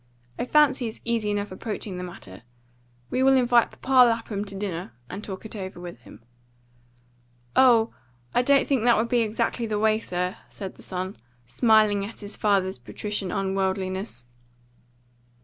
[0.39, 2.41] I fancy it's easy enough approaching the matter.
[3.11, 6.23] We will invite Papa Lapham to dinner, and talk it over with him."
[7.55, 7.93] "Oh,
[8.33, 12.21] I don't think that would be exactly the way, sir," said the son, smiling at
[12.21, 14.25] his father's patrician unworldliness.